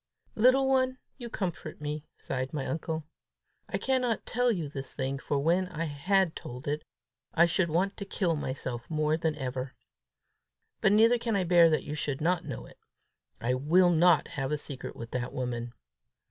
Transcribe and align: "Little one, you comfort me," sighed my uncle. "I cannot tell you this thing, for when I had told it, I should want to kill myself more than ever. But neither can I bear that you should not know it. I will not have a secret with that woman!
"Little 0.33 0.67
one, 0.67 0.97
you 1.19 1.29
comfort 1.29 1.79
me," 1.79 2.07
sighed 2.17 2.53
my 2.55 2.65
uncle. 2.65 3.05
"I 3.69 3.77
cannot 3.77 4.25
tell 4.25 4.51
you 4.51 4.67
this 4.67 4.95
thing, 4.95 5.19
for 5.19 5.37
when 5.37 5.67
I 5.67 5.83
had 5.83 6.35
told 6.35 6.67
it, 6.67 6.83
I 7.35 7.45
should 7.45 7.69
want 7.69 7.97
to 7.97 8.05
kill 8.05 8.35
myself 8.35 8.89
more 8.89 9.15
than 9.15 9.35
ever. 9.35 9.75
But 10.81 10.91
neither 10.91 11.19
can 11.19 11.35
I 11.35 11.43
bear 11.43 11.69
that 11.69 11.83
you 11.83 11.93
should 11.93 12.19
not 12.19 12.45
know 12.45 12.65
it. 12.65 12.79
I 13.39 13.53
will 13.53 13.91
not 13.91 14.29
have 14.29 14.51
a 14.51 14.57
secret 14.57 14.95
with 14.95 15.11
that 15.11 15.33
woman! 15.33 15.71